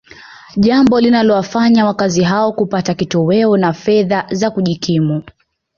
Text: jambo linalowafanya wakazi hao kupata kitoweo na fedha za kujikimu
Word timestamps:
jambo 0.57 0.99
linalowafanya 1.01 1.85
wakazi 1.85 2.23
hao 2.23 2.53
kupata 2.53 2.93
kitoweo 2.93 3.57
na 3.57 3.73
fedha 3.73 4.27
za 4.31 4.51
kujikimu 4.51 5.23